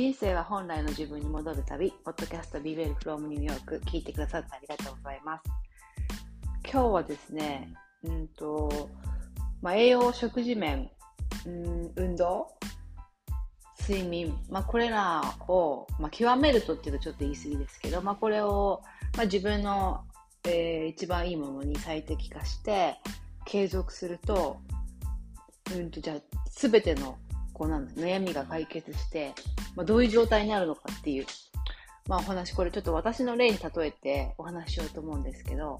[0.00, 5.42] 人生は本来の自分に戻る旅、ポッドキャスト Be Well from New York 聞いてくださってありがとうございます。
[6.64, 7.70] 今日はですね、
[8.04, 8.88] うんと、
[9.60, 10.88] まあ、栄養、食事面、
[11.44, 12.50] うん、運動、
[13.86, 18.80] 睡眠、まあ、これらを、まあ、極めるとっていうとちょっと言い過ぎですけど、まあ、これを、
[19.18, 20.04] まあ、自分の、
[20.44, 22.96] えー、一番いいものに最適化して
[23.44, 24.62] 継続すると、
[25.76, 26.16] うんと、じゃあ、
[26.48, 27.18] すべての
[27.60, 29.34] こうなん悩みが解決して、
[29.76, 31.26] まあ、どういう状態になるのかっていう、
[32.08, 35.78] まあ、お話、これちょっと私の例に例えてお話ししようと思うんですけど、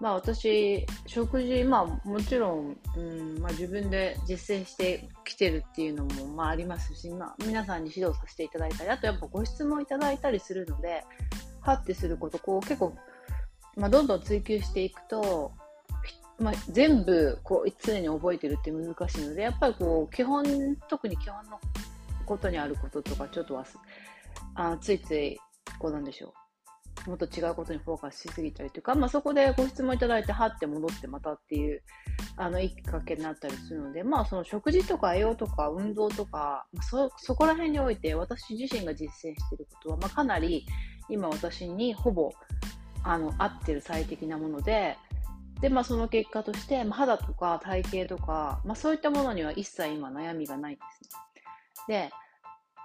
[0.00, 11.04] まあ私、食事、まあもちろん、うんまあ、自分で実践してきてるっていうのもまあありますし、まあ皆さんに指導させていただいたり、あとやっぱご質問いただいたりするので、
[11.62, 12.94] はってすること、こう結構、
[13.76, 15.52] まあどんどん追求していくと、
[16.38, 21.60] まあ、全部こう常に覚えてるって難しいので、やっぱりこう基本、特に基本の
[22.26, 23.64] ことにあることとか、ちょっと忘
[24.54, 25.38] あついつい、
[25.78, 26.28] こうなんでしょ
[27.06, 27.10] う。
[27.10, 31.82] もっと違うことにフォーカスしすぎたりとか、まあ、そこでご質問いただいて、はって戻ってまたっていう、
[32.36, 40.66] あの、いきっかけになったりするので、まあ、その食事とか栄養とか運動とか、そ、そこら辺において私自身が実践していることは、まあ、かなり
[41.08, 42.30] 今私にほぼ、
[43.04, 44.98] あの、合ってる最適なもので、
[45.60, 52.10] で、まあ、その結果として、まあ、肌とか体型とか、まあ、そういったものには一切今悩みがないんですね。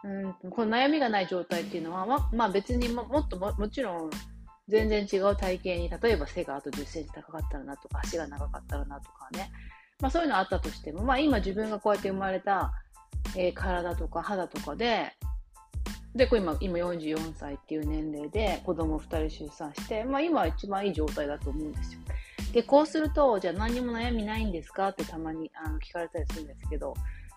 [0.04, 0.10] で、
[0.44, 4.10] うん、この悩みがない状態っていうのは、ままあ別にももっとももちろん
[4.68, 9.52] 全然違う体型に、例えば背があと10センチ高かったらなとか、足が長かったらなとかね、
[10.02, 12.72] まあそういうのあったとしても、まあ今自分がこうやって生まれた、
[13.38, 15.14] えー、体とか肌とかで、
[16.16, 22.00] で、こ今、今44歳っていう年齢で子供2人出産して、まあ今は一番いい状態だと思うんですよ。
[22.54, 24.90] で、こうすると、じゃあ何にも悩みないんですか？
[24.90, 26.94] ってたまにあの聞かれたりするんですけど、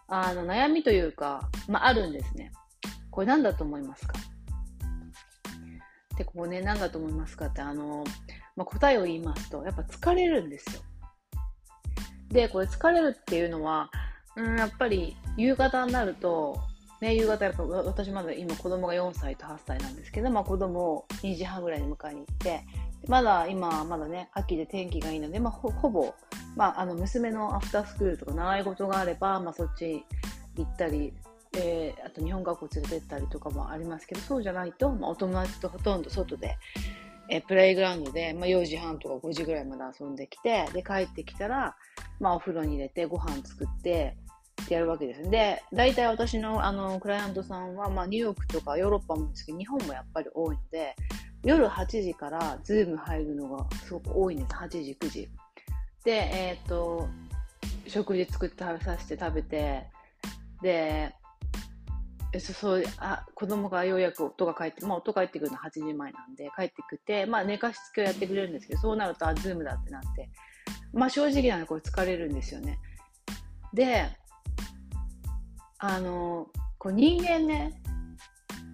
[0.08, 2.52] あの、悩みというか、まあ、あるんですね。
[3.10, 4.14] これ何だと思いますか？
[6.16, 8.04] で、ここね、何だと思いますかって、あの、
[8.56, 10.82] まあ、答えを言いますと、やっぱ疲れるんですよ。
[12.28, 13.90] で、これ疲れるっていうのは、
[14.36, 16.58] うん、やっぱり夕方になると、
[17.00, 22.64] ね、夕方やっぱ私まだ今子供が4歳と8歳なんですけど、まあ子供を2時半ぐらいに迎えに行って、
[23.08, 26.14] まだ今、まだね、秋で天気がいいので、まあほほぼ
[26.56, 30.04] まあ、あの娘のアフタースクールとか習い事があれば、まあ、そっち
[30.56, 31.12] 行ったり、
[31.56, 36.56] えー、あと日本学校連れてったりとかもありますけどそうじゃないと、まあ、お友達とほとんど外で、
[37.28, 41.76] えー、プレイグラウンドで、まあ、4時半とか5時ぐらいまで遊んできてで帰ってきたら、
[42.20, 44.16] まあ、お風呂に入れてご飯作って
[44.70, 45.30] やるわけです。
[45.30, 50.96] で、大体私のあのクライアントさんは、まあ、ニューヨークとかヨーロッパもですけど、日本もやっぱり多いので、
[51.46, 54.52] 夜8時から Zoom 入るのがすごく多いんです。
[54.52, 55.28] 8時、9時。
[56.04, 57.08] で、えっ、ー、と、
[57.86, 59.86] 食事作って食べさせて食べて、
[60.60, 61.14] で、
[62.40, 70.28] そうそうあ子供がようやく夫が帰って、まあ、夫帰ってくるのは8時前なんで帰ってくって、まあ、寝かしつけをやってくれるんですけどそうなるとあ Zoom だってなって
[70.92, 72.78] まあ正直なのこれ疲れるんですよね
[73.72, 74.10] で
[75.78, 77.80] あのこう人間ね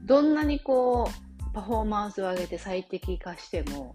[0.07, 1.22] どんなにこう
[1.53, 3.95] パフォーマンスを上げて最適化しても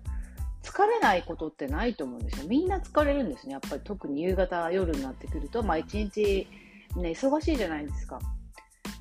[0.63, 2.47] 疲れないことってないと思うんですよ。
[2.47, 3.53] みんな疲れるんですね。
[3.53, 6.47] やっぱり特に夕方、夜になってくると、まあ一日、
[6.97, 8.19] ね、忙しいじゃないですか。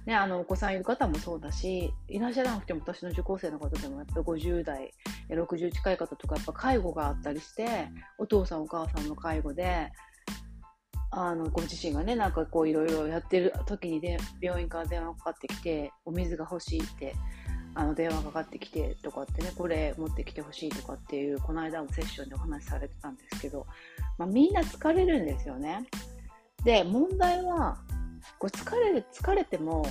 [0.06, 4.92] ね、あの、お子さんいる方もそうだし、いらっしゃらなくても私の受講生の方でもやっぱ50代、
[5.28, 9.90] 60近い方とかやっぱ介護があったりして、お父さんお母さんの介護で、
[11.10, 17.16] あの、ご自身がね、なんかこういろいろやってる時にで、病院から電話かかってきて、お水が欲しいって
[17.78, 23.66] あの電話かかってきてとかってね、これ持ってきてほしいとかっていう、この間もセッションでお話しされてたんですけど、
[24.16, 25.86] まあ、みんな疲れるんですよね。
[26.64, 27.76] で、問題は、
[28.38, 29.86] こう疲れる、疲れても、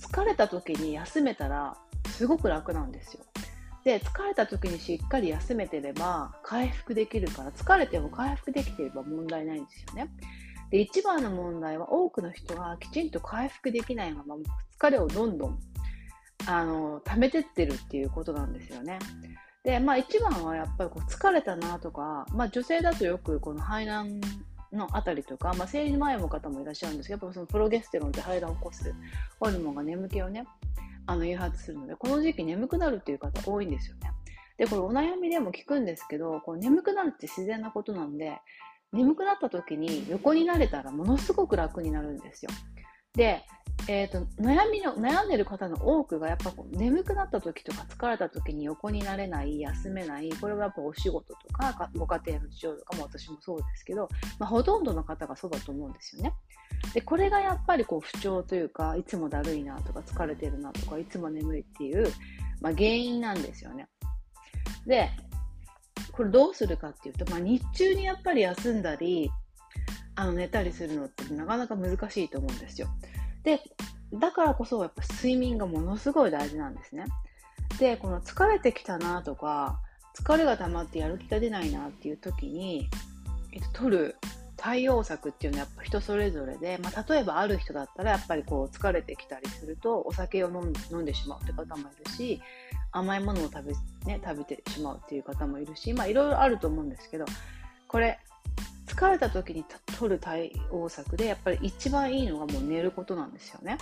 [0.00, 1.76] 疲れた時に休めたら、
[2.08, 3.24] すごく楽なんですよ。
[3.84, 10.10] で、疲れた時にしっかり休めてれば、回復できるから、疲れても回復できていれば問題ないんですよね。
[10.70, 14.36] で、一番の問題は、多くの人がきちんと回復できないまま、
[14.78, 15.60] 疲れをどんどん
[16.46, 18.98] あの、溜めてってるっていうことなんですよね。
[19.64, 24.20] で、まあ一番はやっぱりこう疲れたなとか、まあ女性だとよくこの排卵
[24.72, 28.94] のあたりとか、まあ生理前の方もいらっしゃるんですけど、やっぱそのプロゲステロンって排卵を起こす
[29.40, 30.46] ホルモンが眠気をね、
[31.06, 34.12] あの誘発するので、この時期眠くなるっていう方多いんですよね。
[34.56, 38.38] で、これお悩みでも聞くんですけど、こう眠くなるって自然なことなんで、
[38.92, 42.50] 眠くなった時に横になれたらものすごく楽になるんですよ。
[43.14, 43.44] で、
[43.88, 54.08] えーと、悩みの悩んでる方の多くがやっぱこう眠くなった時とか疲れた時に横になれない休めないこれはやっぱお仕事とかご家庭の事情とかも私もそうですけど、
[54.40, 56.32] まあ、ほとんどの方がそうだと思うんですよね
[56.94, 62.12] で、これがやっぱりこう不調というか、いつもだるいなとか疲れてるなとか、いつも眠いっていう、
[62.60, 63.88] まあ、原因なんですよね。
[64.86, 65.10] で、
[66.12, 69.30] これどうするかっていうと、まあ、日中にやっぱり休んだり、
[70.18, 72.88] あの寝たりするのってなかなか難しいと思うんですよ。
[73.46, 73.62] で、
[74.12, 77.04] だからこそやっぱ睡眠がものすごい大事なんですね。
[77.78, 79.78] で、この疲れてきたなとか、
[80.20, 82.88] 疲れが溜まってやる気が出ないなっていう時に、
[83.52, 84.16] えっと、取る
[84.56, 92.40] 対応策っていうのはやっぱ人それぞれで、まあ、例えばある人だったらやっぱりこう疲れてきたりするとお酒を飲ん飲んでしまうって方もいるし
[92.90, 93.72] 甘いものを食べ,、
[94.10, 97.26] ね、食べてしまうっていう方もいるし、まあ、いろいろあると思うんですけど
[97.86, 98.18] これ
[98.86, 99.64] 疲れた時に
[99.98, 103.78] 取る対応策でやっぱり一番いいのがもう寝ることなんですよね。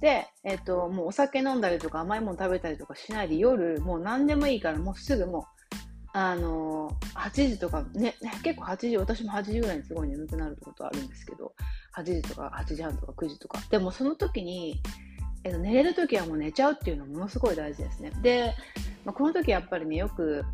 [0.00, 5.44] で、えっ、と、もうお酒飲んだりとか甘いもの食べたりとかしないで夜、もう何でもいいからもうすぐもう
[6.12, 11.54] あの8時とか、ね、結構8時、私も8時ぐらいにすごい眠くなるってことあるんですけど、
[11.94, 13.60] 8時とか8時半とか9時とか。
[13.70, 14.80] でもその時に、
[15.44, 18.12] えっと、寝れる時はもう寝ちゃうっていうのはものすごい大事ですね。
[18.22, 18.54] で、
[19.04, 20.44] まあ、この時やっぱりね、よく、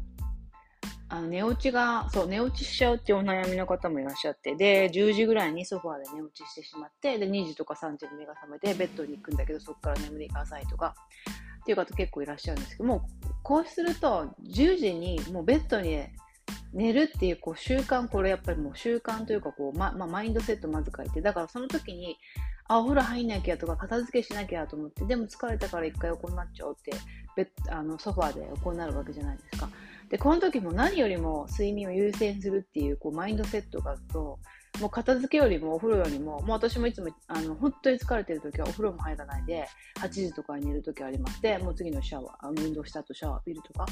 [1.12, 10.94] あの寝落ちが、そう、寝落ちしちゃうっていうお悩みの方もいらっしゃって、で、10時ぐらいにソファーで寝落ちしてしまって、で、2時とか3時に目が覚めて、ベッドに行くんだけど、そこから眠りが浅いとか、
[11.60, 13.06] っていう方結構いらっしゃるんですけども、
[13.42, 16.02] こうすると10時にもうベッドに
[16.72, 22.16] 寝るっていうこう習慣、これやっぱりもう習慣というかこう、ままあ、マインドセットまず書いて、だからその時に、
[22.68, 26.92] あ、お風呂入んなきゃとか片付けしなきゃと思って、でも疲れたから一回横になっちゃおうって、
[27.36, 29.68] ベあのソファーで横になるわけじゃないですか。
[30.12, 34.38] で、この時も何よりも睡眠を優先するっていうこうマインドセットがあると、
[34.78, 39.66] もう片付けよりもお風呂よりも、もう私もいつも、あの、本当に疲れてる時はお風呂も入らないで、
[40.00, 43.86] 8時とかに寝る時ありまして、もう次のシャワー、運動した後シャワー浴びるとか。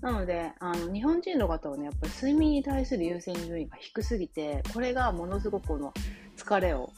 [0.00, 5.92] なので、あの、日本人の方はね、やっぱり睡眠に対する優先順位が低すぎて、これがものすごくこの
[6.38, 6.90] 疲れを、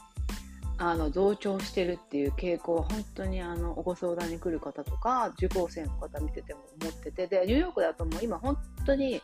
[0.81, 9.21] あの、増長してるっていう傾向は本当にあの、ご相談に来る方とか、受講生の方見てても思ってて、で、ニューヨークだともう今本当に、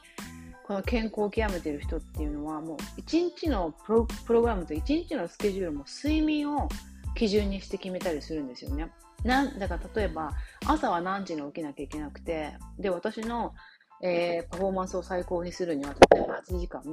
[0.68, 6.68] この健康を極めてる人っていうのはもう一日のプロプログラムと一日のスケジュールも睡眠を
[7.16, 8.92] 基準にして決めたりするんですよね。
[9.24, 10.34] なんだから例えば
[10.66, 13.56] 朝は何時に起きなきゃいけなくてで私の、
[14.04, 16.84] えー、パフォーマンスを最高にするには例えば8時間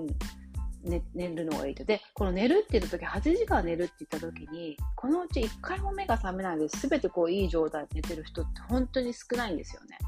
[0.84, 1.84] 寝寝るのがいいと。
[1.84, 9.98] で、この寝るって言った時、8時間寝るって言った時に、このうち1回も目が覚めないで、全てこういい状態で寝てる人って本当に少ないんですよね。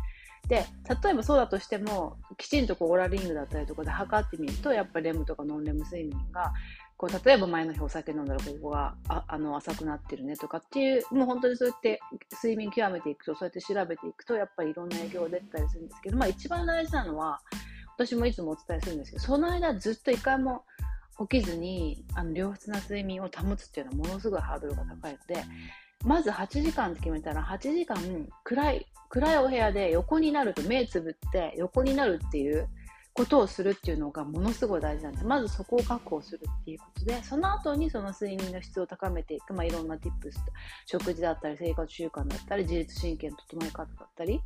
[0.48, 0.64] で、
[1.02, 6.52] 例えばそうだとしても、きちんとこうオーラリングだったりとかで測ってみると、やっぱりレムとかノンレム睡眠が、
[6.96, 12.00] こう例えば前の日お酒飲んだらここがああの浅くなってるねとかっていう、もう本当にそうやって
[12.32, 17.40] 睡眠極めていくと、そうやって調べていくと、やっぱりいろんな影響が出てたりするんですけど、まあ一番大事なのは、
[17.96, 20.64] 私もいつもお伝えするんですけど、その間ずっと一回も
[21.30, 25.42] 起きずに、あの良質な睡眠を保つっていうのはものすごいハードルが高いので、
[26.04, 27.96] まず8時間って決めたら、8時間
[28.44, 32.68] 暗い暗いお部屋で横になると目つぶって横になるっていう
[33.16, 35.24] ことをするっていうのがものすごい大事なんです。
[35.24, 40.32] まずそこを確保するっていうことで、その後にその睡眠の質を高めていく、まあ、いろんな tips、
[40.84, 44.40] 食事だったり生活習慣だったり自律神経の整え方だったり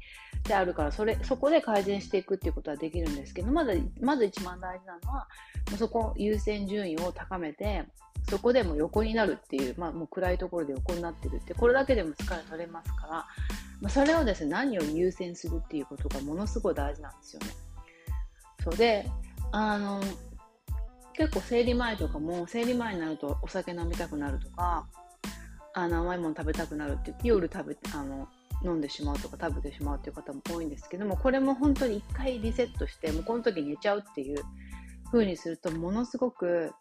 [0.44, 5.28] であるから、それ、そこで改善していくっていうことはできるんですけど、まず、まず一番大事なのは、
[5.76, 7.84] そこ優先順位を高めて、
[8.28, 13.12] そこでも横になるっていう、まあもう暗いところで横になってるって、これだけでも疲れ取れますから、
[13.81, 17.69] まあ、それをですね、何を優先するっていうことがものすごい大事なんですよね。
[18.62, 19.08] そうで、
[19.52, 20.00] あの、
[21.14, 24.86] 結構生理前とかも、生理前になるとお酒飲みたくなるとか、
[25.72, 28.29] あの甘いもの食べたくなるって夜食べあの
[28.64, 34.43] 飲んでしまうとか食べてしまうっていう方も多いんですけどもこれも本当に1回リセットしてもうこの時寝ちゃうっていう
[35.10, 36.72] 風にするとものすごく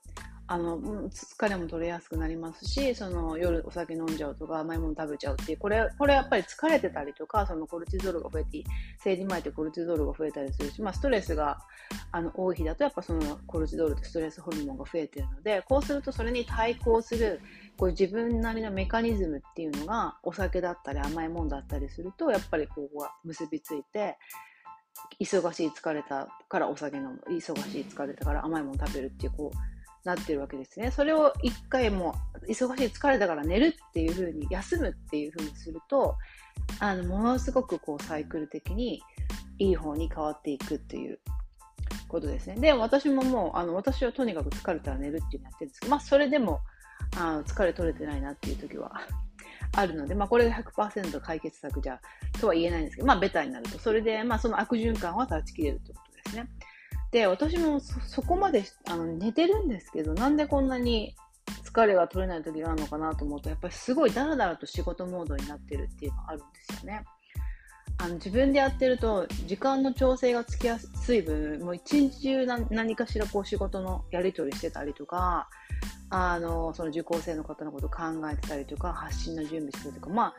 [0.51, 0.79] あの、
[1.10, 8.63] 疲れも取れやすくなりますし、その夜お酒飲んじゃうとか甘いもの食べちゃうっていう、これ、これやっぱり疲れてたりとか、そのコルチゾールが増えて、
[8.98, 11.60] 生理前ってコルチゾールが増えたりするし、まあストレスが
[12.12, 17.41] あの多い日だとやっぱそのコルチゾールってストレスホルモンが増えてるので、こうするとそれに対抗する、
[17.77, 24.18] こう自分なりのメカニズムっていうのがお酒だったり甘いものだったりすると、やっぱりここが結びついて、
[25.22, 30.91] 忙しい疲れたからお酒飲む、忙しい疲れたから甘いもの食べるっていう、こう、なってるわけですね。
[30.91, 32.15] それを一回も
[32.48, 36.15] 忙しい疲れたから寝るっていう風に休むっていう風にすると
[36.79, 39.01] あのものすごくこうサイクル的に
[39.58, 41.20] いい方に変わっていくっていう
[42.08, 42.56] ことですね。
[42.56, 46.62] で、私ももうあの私はとにかく疲れたら寝るっていうのやってるんですけど、まあそれでも
[47.18, 48.91] あの疲れ取れてないなっていう時は
[49.75, 52.00] あるので、まあこれが100%解決策じゃ
[52.39, 56.48] とは言えないんですけど、まあベタになると、それでまあその悪循環は断ち切れるってことですね。
[57.12, 61.16] で、私もそこまであの寝てるんですけど、なんでこんなに
[61.63, 66.46] 疲れが取れない時があるのかなと思うと、やっぱりすごいダラダラと仕事モードになってるっていうのがあるんで
[66.78, 67.04] すよね。
[68.01, 75.50] あの自分でやってると時間の調整がつきやすい分、もう一日中何かしらこう仕事のやり取りしてたりとか、
[76.10, 80.34] あの、その受講生の方のことを考えてたりとか、発信の準備してるとか、ま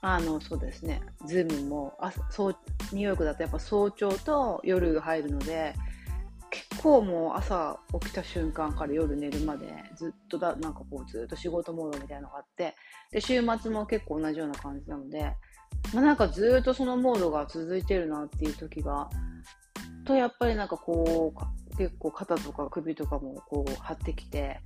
[0.00, 2.56] あ、あの、そうですね、ズームも、あそう
[2.92, 5.74] ニューヨークだとやっぱ早朝と夜が入るので、
[6.54, 12.76] 結構もう朝起きた瞬間から夜寝るまでずっとだ、なんかこうずっと仕事モードみたいなのがあって、
[13.10, 15.32] で、週末も結構同じような感じなので、
[15.92, 19.10] まあ、なんかずっとそのモードが続いてるなっていう時が、
[20.04, 24.60] とやっぱりなんかこう、結構肩とか首とかもこう張ってきて、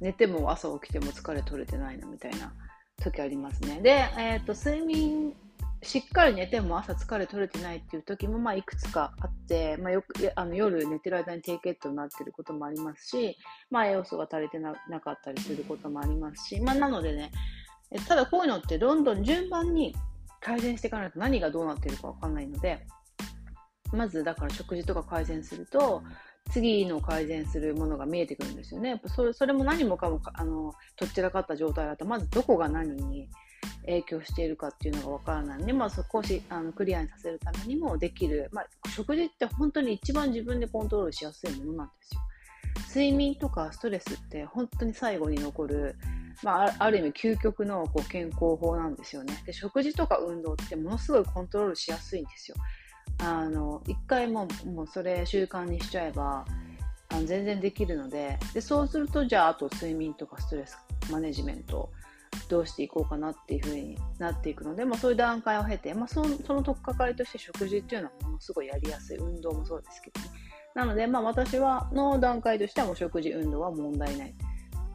[0.00, 2.54] 寝ても朝起きても疲れ取れてないなみたいな
[3.02, 3.80] 時ありますね。
[3.82, 5.34] で、えっ、ー、と、睡眠、
[5.88, 13.38] しっかり寝ても朝疲れ取れてないっていう時も、まあ、いくつかあって、まあ、よくあの夜寝てる間に低血糖になってることもありますし、
[13.70, 17.30] まあ、栄養素が足りてなかったりすることもありますし、まあ、なのでね、
[18.06, 19.96] ただこういうのってどんどん順番に
[20.40, 22.86] 改善していかないと何がどうなってるかわかんないので、
[23.90, 26.02] まずだから食事とか改善すると、
[26.50, 28.90] 次の改善するものが見えてくるんですよね。
[28.90, 33.30] やっぱそれそれも何もかもあのとっちらかった状態だと、まずどこが何に
[33.88, 42.20] 影響しているかっていうのがわからないので、まあ、そこをしあのクリアにさせるためにもできる、まあ、食事って本当に一番自分でコントロールしやすいものなんですよ。
[42.88, 45.96] 睡眠とかストレスって本当に最後に残る、
[46.42, 49.52] まあ、ある意味究極のこう健康法なんですよねで。
[49.52, 52.56] 食事とか運動ってものすごいコントロールしやすいんですよ。
[53.20, 56.44] あの、一回ももうそれ習慣にしちゃえば、
[57.10, 60.76] あの全然できるのでで、そうすると、じゃあ、あと睡眠とかストレス
[61.10, 61.90] マネジメント、
[62.48, 69.18] どうしていこうかなっていうふうになっていくので、まあ、そういう段階を経て、まあ、そのその取っかかりとして食事っていうのはものすごいやりやすい。
[69.18, 70.28] 運動もそうですけどね。
[70.74, 74.34] なので、まあ、私はの段階としてはもう食事、運動は問題ない。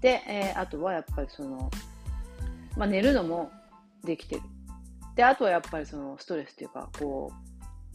[0.01, 1.69] で、えー、あとはやっぱりその、
[2.75, 3.51] まあ、寝るのも
[4.03, 4.41] できてる。
[5.15, 7.31] で、あとはやっぱりそのストレスっていうか、こ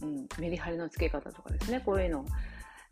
[0.01, 2.25] う、うん、メリハリのつけ方とかですね、こういうの。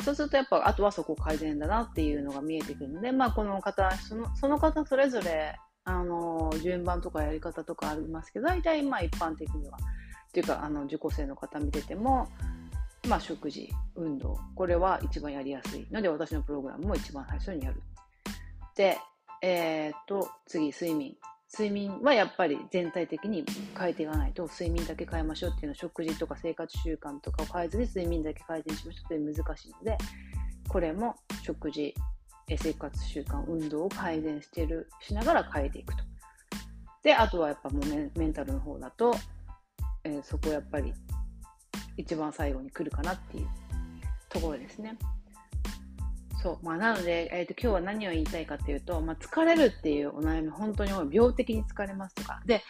[0.03, 5.55] そうするとやっぱ、あとはそこ改善だなっていうのが見えてくるので、まあこの方、そのその方それぞれ、
[5.89, 12.27] あの、順番とかやり方とかありますけど、大体まあ一般的には、っていうか、あの、受講生の方見てても、
[13.07, 17.81] まあ食事、運動、これは一番やりやすいので、私のプログラムも一番最初にやる。
[18.75, 18.97] で、
[19.41, 21.15] えー、っと、次、睡眠。
[21.49, 23.45] 睡眠はやっぱり全体的に
[23.79, 29.97] 変えていかないと睡眠だけ変えましょうっていうのは食事とか生活習慣とかを変えずに睡眠だけ改善しましょうって難しいので
[30.67, 31.95] これも食事
[32.55, 36.03] 生活習慣運動を改善してるしながら変えていくと
[37.03, 39.15] であとはやっぱもうメンタルの方だと、
[40.03, 40.93] えー、そこやっぱり
[41.97, 43.47] 一番最後に来るかなっていう
[44.29, 44.97] ところですね。
[46.41, 46.65] そう。
[46.65, 51.09] まあ、なので、え、ー、と、今日は何を言いたいかっていうと、まあ、疲れるっていうお悩み、本当に多い。
[51.11, 52.41] 病的に疲れますとか。
[52.45, 52.63] で、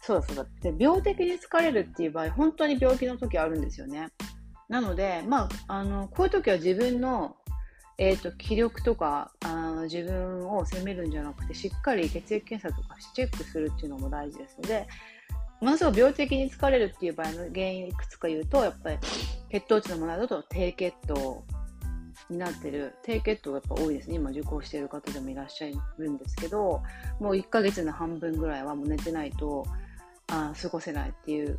[0.00, 0.46] そうだそうだ。
[0.60, 4.08] で、病的に疲れるっていう場合、本当に病気の時あるんですよね。
[4.68, 7.36] なので、まあ、あの、こういう時は自分の、
[7.98, 14.86] え、ー、と、気力とか、あの自分を責めるんじゃなくて、しっかり血液検査とかチェックするっていうのも大事ですので、
[15.60, 18.98] ものすごい病的に疲れるっていう場合の原因いくつか言うと、やっぱり
[19.50, 21.42] 血糖値の問題だと低血糖
[22.30, 24.14] になってる低血糖がやっぱ多いですね。
[24.14, 26.82] 今受講している方でもいらっしゃるんですけど、
[27.18, 29.66] もう1ヶ月の半分ぐらいはもう寝てないと
[30.28, 31.56] あ過ごせないっていう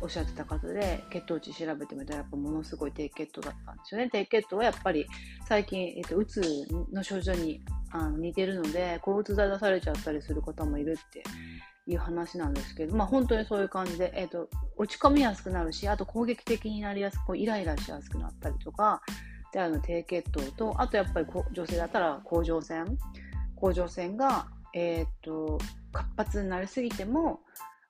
[0.00, 4.08] おっしゃってた方で、血糖値調べてみたらやっぱものすごい低血糖だったんですよね。
[4.10, 5.06] 低血糖はやっぱり
[5.46, 6.42] 最近、えっと、うつ
[6.92, 11.22] の症状にあの似てるので、抗うつ剤出されちゃったりする方もいるって
[11.86, 19.02] いう話なんですけど、まあ本当にそういう感じで、えっと、落ち込みやすくなるし、あと攻撃的になりやすく、イライラしやすくなったりとか、
[19.52, 22.98] であの低血糖と、あとやっぱり女性だったら甲状腺。
[23.56, 25.58] 甲状腺が、え、っと、
[25.92, 27.40] 活発になりすぎても、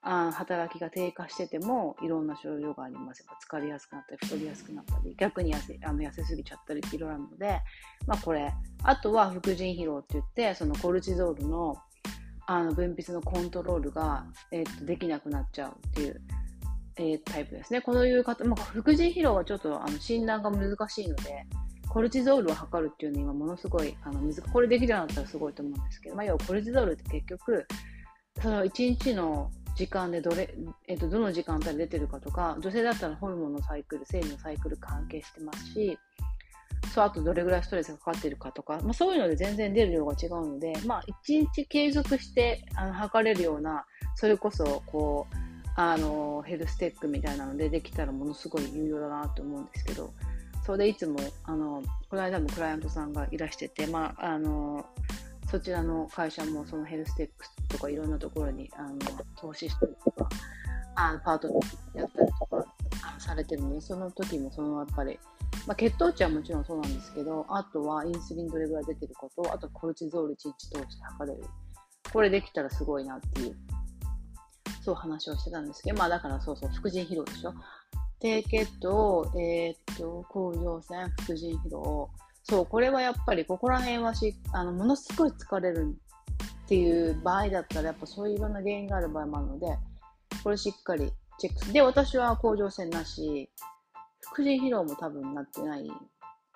[0.03, 3.25] あ働きが低下しててもいろんな症状があります。
[3.47, 7.61] 疲れやすくなったり、太りやすくなったり、逆に痩せあの痩せすぎちゃったりっていろいろあるので、
[8.07, 8.53] まあこれ、
[8.83, 11.77] あとは副腎疲労って言って、そのコルチゾールの
[12.47, 16.21] あの分泌のコントロールが、えー、っとできなくなっちゃうっていう
[17.01, 17.81] えー、タイプですね。
[17.81, 21.47] このいう方、まあ、副腎疲労はちょっとあの診断が難しいので、
[21.89, 27.67] コルチゾールを測るっていうのは今ものすごい、あの難これできるようになったらすごいと思うんですけど、まあ、要はコルチゾールって結局、
[28.43, 30.55] その1日の時間でどれ、
[30.87, 35.99] え、ー、と、どの時間帯で出てるかとか、女性だったらホルモンのサイクル、生理のサイクル関係してますし、
[36.95, 43.85] そう、あとどれぐらいストレスがかかってるかとか、まあ、そういうので全然出る量が違うので、まあ、1日継続してあの測れるような、
[44.15, 50.13] それこそ、こう、あのヘルステックみたいなのでできたらものすごい有用だなと思うんですけど
[50.67, 54.85] それでいつもあのこの間もクライアントさんがいらしてて、まあ、あの
[55.51, 58.97] そちらの会社もそのヘルステックスとかいろんなところにあの
[59.37, 60.29] 投資したりとか、
[60.95, 62.67] あのパートナーやったりとか
[63.19, 65.19] されてるので、その時もそのやっぱり、
[65.67, 71.45] まあ、血糖値はもちろんそうなんですけど、あとはインスリンどれぐらい出てること、あとコルチゾール1日通して測れる。
[72.13, 73.57] これできたらすごいなっていう、
[74.85, 77.55] そう話をしてたんですけど、まあだからそうそう、副腎疲労でしょ。
[78.21, 82.09] 低血糖、えー、っと、甲状腺、副腎疲労。
[82.43, 85.97] そう、これはやっぱり、ここら辺はし、あの、ものすごい疲れる
[86.65, 89.79] っていう場合だったら、やっぱそういういろんな原因がある場合もあるので、
[90.43, 93.51] これしっかりチェックで、私は甲状腺なし、
[94.33, 95.91] 副腎疲労も多分なってない。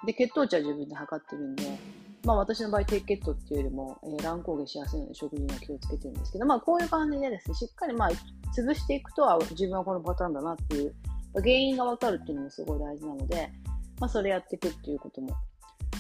[0.07, 1.79] で、血糖値は自分で測ってるんで、
[2.25, 8.11] まあ私の場合低血糖っていうよりも、えー、乱高下しやすいので食事には気をつけてるんですけど、まあこういう感じでですね、しっかりまあ
[8.57, 10.95] 潰していくとは自分はこのパターンだなっていう
[11.35, 13.51] 原因がわかるっていうのもすごい大事なので、
[14.01, 15.37] まあそれやっていくっていうことも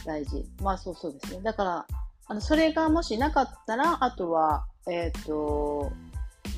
[0.04, 0.44] 大事。
[0.62, 1.42] まあそうそうですね。
[1.42, 1.86] だから、
[2.26, 5.92] あのそれがもしなかったら、あとは、えっ、ー、と、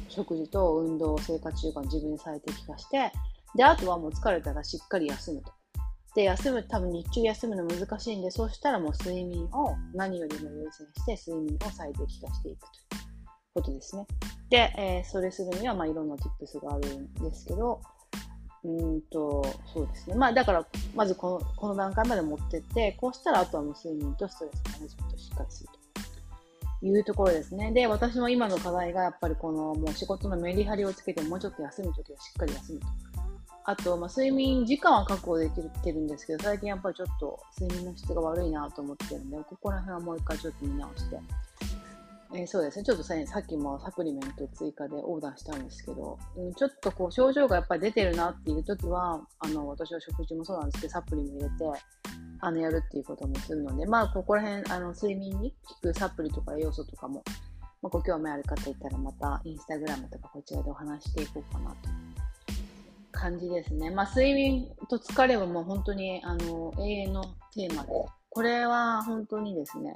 [0.09, 3.13] 食事と運動、生活習慣自分に最適化して、
[3.55, 5.53] で、あとはもう疲れたらしっかり休むと。
[6.15, 10.87] で、休む、多分日中休むの難しいんで、そうしたらもう睡眠を何よりも優先
[11.17, 13.09] して睡眠を最適化していくという
[13.55, 14.07] ことですね。
[14.49, 17.81] で、えー、それするには、まあいろんな tips があるんですけど、
[18.67, 20.17] うんと、そうですね。
[20.17, 25.87] まあだから、まずこのこの段階まで持ってって、こうしたらあとはもう睡眠とストレスマネジメントをしっかりすると。
[26.83, 27.73] いうところですね。
[27.73, 32.87] で、私も今の課題がやっぱりこのもう仕事のメリハリをつけてもうちょっと休むときはしっかり休むと。
[33.69, 41.19] あと、まあ、睡眠時間は確保できてるんですけど、最近やっぱりちょっと睡眠の質が悪いなと思ってるんで、ここら辺はもう一回ちょっと見直して、
[42.35, 51.55] えー、そうですね、ちょっとささっきもサプリメント追加でオーダーしたんですけど、うん、ちょっとこう症状がやっぱり出てるなっていう時は、あの私は食事もそうなんですけど、サプリも入れて、
[52.41, 57.23] あのやるっていうこともするので、まあ、ここら辺、あの睡眠に効くサプリとか栄養素とかも、
[57.83, 61.77] まあ、ご興味ある方いたら、またインスタグラムとかこちらでお話していこうかなと
[63.13, 63.91] 感じですね。
[63.91, 67.91] まあ、睡眠と疲れはもう本当にあの永遠のテーマで、
[68.29, 69.95] これは本当にですね、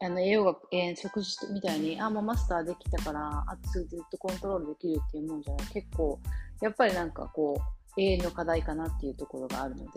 [0.00, 5.66] あの栄養学、えー、食事みたいに、あ、もうマスターできたから、あとずっとコントロールできるっていうもんじゃない。
[5.68, 6.18] 結構、
[6.60, 7.60] やっぱりなんかこ
[7.96, 9.90] う、永遠の課題かなっていうところがあるので、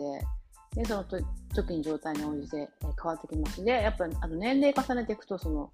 [0.74, 1.18] で、そのと
[1.54, 5.70] 時に状態に応じて、え変わってきますで、やっぱあの年齢重ねていくと、その、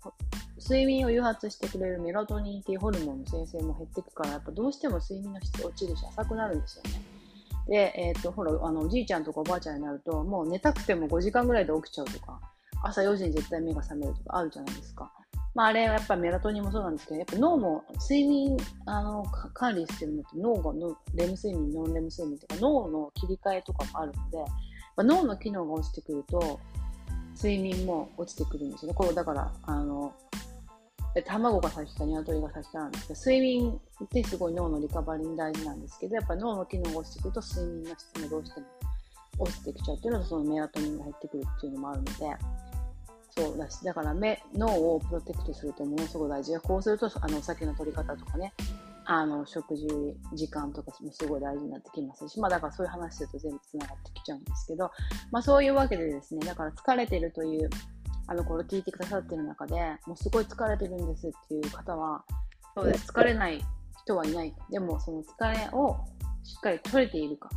[0.59, 6.91] 睡眠を誘発してくれるメラトニンっていうホルモンの生成も減っていくから、やっぱどうしても睡眠の質落ちるし、浅くなるんですよね。
[7.69, 12.41] で、えっ、と、ほら、あの、おじいちゃんとかおばあちゃんになると、もう寝たくても5時間ぐらいで起きちゃうとか、
[12.83, 15.11] 朝4時に絶対目が覚めるとかあるじゃないですか。
[15.55, 24.47] まあ、あれはやっぱメラトニンもそうなんですけど、やっぱ脳も睡眠あの管理してるのって脳がのレム睡眠、ノンレム睡眠とか脳の切り替えとかもあるので、ま
[24.99, 26.59] あ、脳の機能が落ちてくると
[27.37, 28.95] 睡眠も落ちてくるんですよね。
[28.95, 30.15] これだからあの
[31.27, 38.67] 卵が先か鶏が先かなんですけど睡眠ってすごい脳のリカバリーに大事なんですけどやっぱ脳の機能が落ちてくると睡眠の質もどうしても
[39.39, 42.13] 落ちてきちゃうっていうのとそのメラトニンが減ってくるっていうのもあるので
[43.37, 48.53] そうだしだから目脳をプロテクトするとものすごい大事でこうするとあのお酒の取り方とかね
[49.05, 49.87] あの食事
[50.35, 54.91] 時間とかもすごい大事になってきますし、まあ、だからそういう話すると全部つながってきちゃうんですけど、
[55.31, 57.71] まあ、そういうわけでですねだから疲れてるという
[58.29, 59.75] あのこれ聞いてくださってる中で
[60.07, 62.25] もうすごい疲れてるんですっていう方は
[62.75, 63.11] そうです。
[63.13, 63.63] 疲れない
[64.05, 64.55] 人はいない。
[64.71, 65.97] でもその疲れを
[66.43, 67.51] しっかり取れているか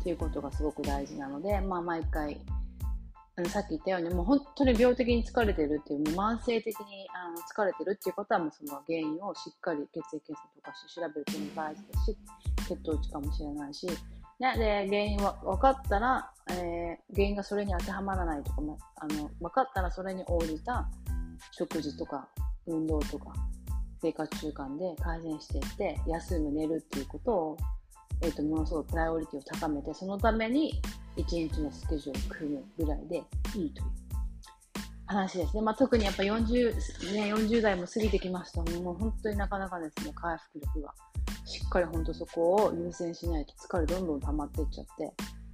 [0.00, 2.40] っていうことがすごく大事なので、まあ、毎回
[3.48, 12.18] さっき言ったように、もう本当に病的に疲れてるっていう、もう慢性的にあの疲れてるっていうことは、もうその原因をしっかり血液検査とかして調べるっていうのが大事だし、
[12.68, 13.86] 血糖値かもしれないし、
[14.38, 20.88] ね、で原因は分かったら、えー、原因がそれに当てはまらないとかも、あの分かったらそれに応じた
[21.52, 22.28] 食事とか
[22.66, 23.32] 運動とか
[24.02, 27.56] 生活習慣で改善していって、休む、寝るっていうことを
[28.22, 30.80] えーと、ものすごくプライオリティを高めて、そのために
[31.24, 33.22] 1日のスケジュールを組むぐらいで
[33.56, 33.90] いいという
[35.06, 35.62] 話ですね。
[35.62, 36.74] まあ、特にやっぱ 40,、
[37.12, 40.94] ね、40代も過ぎてきますと、もう本当になかなかですね、回復力が
[41.44, 45.12] しっかり本当そこを優先しないと疲れどんどん溜まっていっちゃって、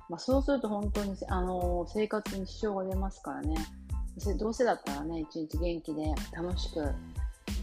[0.08, 3.56] まあ、そうすると本当に、あのー、生活に支障が出ますからね。
[4.38, 6.02] どうせだったらね、一日元気で
[6.32, 6.90] 楽しく、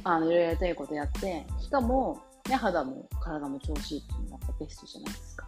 [0.03, 5.42] あの、いろいろやりたいことやって、しかも、ね、肌も体も調子いいっていうのがベストじゃないですか。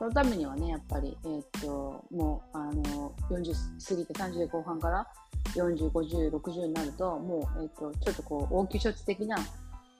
[0.00, 3.52] そのためにはね、やっぱり、えー、っと、もう、あの、40
[3.86, 5.06] 過ぎて30後半から
[5.54, 9.36] 40、50、60になると、もう、えー、っと、ちょっとこう、応急処置的な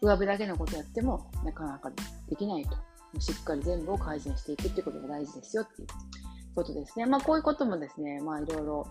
[0.00, 1.90] 上辺だけのことやっても、なかなか
[2.30, 3.20] できないと。
[3.20, 5.88] しっかり全部を改善していくっていうことが大事ですよっていう。
[6.54, 7.04] ことですね。
[7.04, 8.88] まあ、こういうこともですね、まあ、いろいろ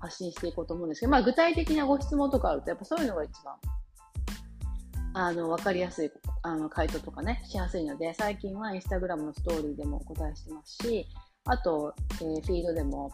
[0.00, 3.54] 発信していこうと思うんですけど、まあ、具体的なご質問とかあると、やっぱそういうのが一番、
[5.18, 11.06] あの、わかりやすい、あの、回答とかね、しやすいので、最近はインスタグラムのストーリーでもお答えしてますし、
[11.46, 13.10] あと、えー、フィードでも、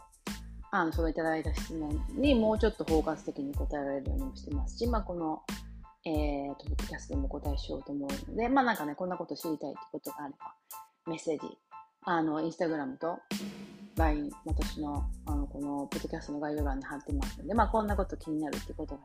[0.73, 5.43] あの、そのいただいた質問にもうちょっと包括的に答えられるようにもしてますし、まあ、この、
[6.05, 10.55] えー、トップキャストでもお答えしようと思うので、まあ、なんかね、こんなこと知りたいってことがあれば、
[11.07, 11.57] メッセージ、
[12.03, 13.21] あの、インスタグラムと
[13.95, 19.03] LINE、私の、あの、この、ポッドキャストの概要欄に貼ってますので、まあ、こんなこと気になるってことが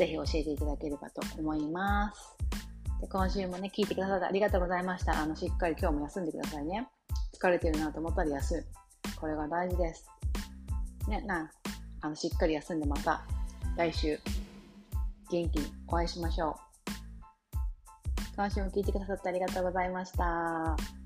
[0.00, 2.34] ぜひ教えていただければと思います。
[3.02, 5.20] で今週もね、聞いてくださってありがとうございました。
[5.20, 6.88] あの、しっかり今日も休んでくださいね。
[7.38, 8.64] 疲れてるなと思ったら休む。
[9.20, 10.06] これが大事です。
[11.06, 11.50] ね、な、
[12.00, 13.20] あの、しっかり休んでまた
[13.76, 14.18] 来週、
[15.30, 16.54] 元気にお会いしましょう。
[18.36, 20.99] 今週も聞いてくださってありがとうございました。